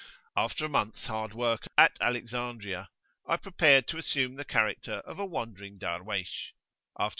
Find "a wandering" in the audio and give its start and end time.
5.19-5.77